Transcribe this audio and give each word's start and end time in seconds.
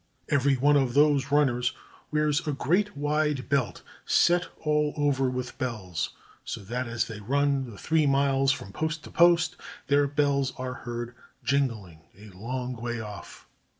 Every 0.29 0.55
one 0.55 0.77
of 0.77 0.95
those 0.95 1.31
runners 1.31 1.73
wears 2.09 2.47
a 2.47 2.53
great 2.53 2.97
wide 2.97 3.47
belt, 3.49 3.83
set 4.03 4.47
all 4.61 4.95
over 4.97 5.29
with 5.29 5.59
bells, 5.59 6.15
so 6.43 6.61
that 6.61 6.87
as 6.87 7.05
they 7.05 7.19
run 7.19 7.69
the 7.69 7.77
three 7.77 8.07
miles 8.07 8.51
from 8.51 8.73
post 8.73 9.03
to 9.03 9.11
post 9.11 9.57
their 9.85 10.07
bells 10.07 10.53
are 10.57 10.73
heard 10.73 11.13
jingling 11.43 11.99
a 12.17 12.31
long 12.35 12.73
way 12.77 12.99
off. 12.99 13.47